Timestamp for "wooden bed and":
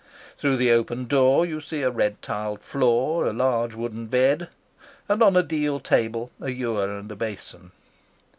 3.75-5.21